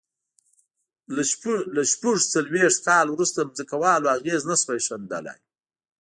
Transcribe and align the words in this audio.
له 1.75 1.83
شپږ 1.91 2.15
څلوېښت 2.33 2.79
کال 2.87 3.07
وروسته 3.11 3.39
ځمکوالو 3.57 4.07
اغېز 4.17 4.41
نه 4.49 4.55
شوای 4.61 4.79
ښندي. 4.87 5.35